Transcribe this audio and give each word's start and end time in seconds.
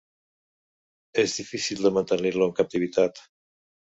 És 1.23 1.35
difícil 1.41 1.83
de 1.85 1.93
mantenir-lo 1.99 2.47
en 2.49 2.57
captivitat. 2.61 3.27